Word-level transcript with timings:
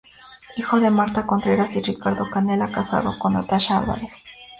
Hijo 0.57 0.79
de 0.79 0.89
Marta 0.89 1.27
Contreras 1.27 1.75
y 1.75 1.81
Ricardo 1.83 2.27
Canela, 2.27 2.71
casado 2.71 3.19
con 3.19 3.33
Natasha 3.33 3.77
Álvarez. 3.77 4.15